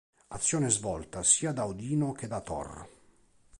[0.29, 2.87] Azione svolta sia da Odino che da Thor.